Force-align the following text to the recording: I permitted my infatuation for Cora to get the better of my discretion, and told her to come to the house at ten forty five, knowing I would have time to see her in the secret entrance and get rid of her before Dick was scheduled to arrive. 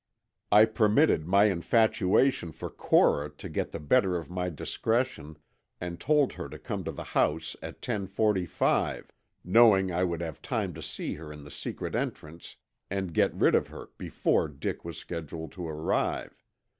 I 0.51 0.65
permitted 0.65 1.27
my 1.27 1.45
infatuation 1.45 2.51
for 2.53 2.71
Cora 2.71 3.29
to 3.29 3.47
get 3.47 3.69
the 3.69 3.79
better 3.79 4.15
of 4.17 4.31
my 4.31 4.49
discretion, 4.49 5.37
and 5.79 5.99
told 5.99 6.33
her 6.33 6.49
to 6.49 6.57
come 6.57 6.83
to 6.85 6.91
the 6.91 7.03
house 7.03 7.55
at 7.61 7.83
ten 7.83 8.07
forty 8.07 8.47
five, 8.47 9.11
knowing 9.43 9.91
I 9.91 10.03
would 10.03 10.21
have 10.21 10.41
time 10.41 10.73
to 10.73 10.81
see 10.81 11.13
her 11.13 11.31
in 11.31 11.43
the 11.43 11.51
secret 11.51 11.93
entrance 11.93 12.55
and 12.89 13.13
get 13.13 13.31
rid 13.35 13.53
of 13.53 13.67
her 13.67 13.91
before 13.99 14.47
Dick 14.47 14.83
was 14.83 14.97
scheduled 14.97 15.51
to 15.51 15.69
arrive. 15.69 16.33